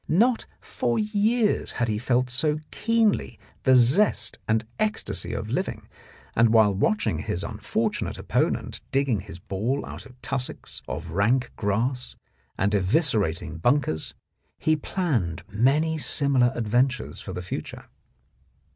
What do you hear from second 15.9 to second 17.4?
similar adventures for